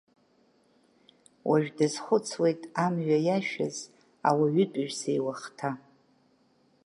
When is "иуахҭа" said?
5.17-5.69